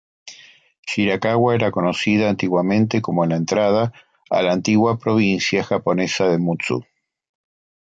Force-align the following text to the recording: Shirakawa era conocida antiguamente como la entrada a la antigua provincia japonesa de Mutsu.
Shirakawa 0.87 1.53
era 1.53 1.69
conocida 1.71 2.27
antiguamente 2.27 3.03
como 3.03 3.23
la 3.27 3.35
entrada 3.35 3.93
a 4.31 4.41
la 4.41 4.51
antigua 4.51 4.97
provincia 4.97 5.63
japonesa 5.63 6.27
de 6.29 6.39
Mutsu. 6.39 6.83